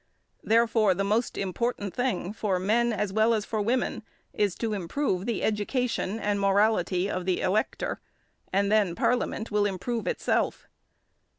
Therefore 0.43 0.95
the 0.95 1.03
most 1.03 1.37
important 1.37 1.93
thing 1.93 2.33
for 2.33 2.57
men, 2.57 2.91
as 2.91 3.13
well 3.13 3.35
as 3.35 3.45
for 3.45 3.61
women, 3.61 4.01
is 4.33 4.55
to 4.55 4.73
improve 4.73 5.27
the 5.27 5.43
education 5.43 6.17
and 6.19 6.39
morality 6.39 7.07
of 7.07 7.27
the 7.27 7.39
elector, 7.41 7.99
and 8.51 8.71
then 8.71 8.95
Parliament 8.95 9.51
will 9.51 9.67
improve 9.67 10.07
itself. 10.07 10.67